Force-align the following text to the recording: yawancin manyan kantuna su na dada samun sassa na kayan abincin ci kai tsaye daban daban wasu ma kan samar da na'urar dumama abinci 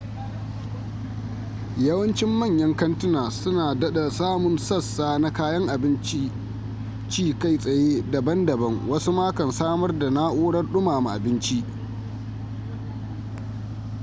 yawancin 1.77 2.29
manyan 2.29 2.75
kantuna 2.75 3.31
su 3.31 3.51
na 3.51 3.75
dada 3.75 4.09
samun 4.11 4.57
sassa 4.57 5.17
na 5.19 5.33
kayan 5.33 5.67
abincin 5.69 6.31
ci 7.09 7.33
kai 7.39 7.57
tsaye 7.57 8.03
daban 8.11 8.45
daban 8.45 8.87
wasu 8.89 9.11
ma 9.11 9.31
kan 9.31 9.51
samar 9.51 9.99
da 9.99 10.09
na'urar 10.09 10.65
dumama 10.71 11.11
abinci 11.13 11.63